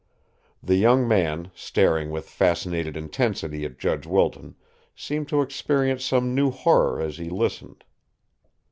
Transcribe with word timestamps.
The 0.63 0.77
young 0.77 1.07
man, 1.07 1.51
staring 1.53 2.09
with 2.09 2.27
fascinated 2.27 2.97
intensity 2.97 3.65
at 3.65 3.77
Judge 3.77 4.07
Wilton, 4.07 4.55
seemed 4.95 5.29
to 5.29 5.43
experience 5.43 6.03
some 6.03 6.33
new 6.33 6.49
horror 6.49 6.99
as 6.99 7.19
he 7.19 7.29
listened. 7.29 7.83